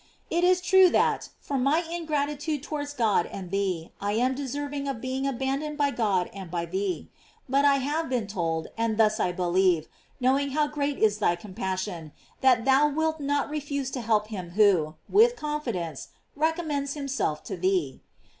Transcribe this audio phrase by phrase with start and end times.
[0.31, 4.87] It is true that, for my in gratitude towards God and thee, I am deserving
[4.87, 7.11] of being abandoned by God and by thee;
[7.47, 9.87] but I have been told, and thus I believe,
[10.19, 14.27] knowing how great is thy compassion, that thou wilt not re« GLORIES OF MART.
[14.27, 18.01] 398 fuse to help him who, with confidence, re commends himself to thee.